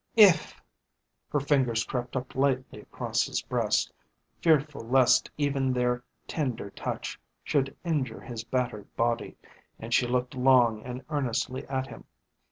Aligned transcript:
if! 0.17 0.59
Her 1.29 1.39
fingers 1.39 1.83
crept 1.83 2.15
up 2.17 2.33
lightly 2.33 2.81
across 2.81 3.27
his 3.27 3.43
breast, 3.43 3.93
fearful 4.41 4.81
lest 4.81 5.29
even 5.37 5.73
their 5.73 6.03
tender 6.27 6.71
touch 6.71 7.19
should 7.43 7.77
injure 7.85 8.21
his 8.21 8.43
battered 8.43 8.95
body, 8.95 9.37
and 9.77 9.93
she 9.93 10.07
looked 10.07 10.33
long 10.33 10.81
and 10.81 11.03
earnestly 11.09 11.67
at 11.67 11.85
him. 11.85 12.05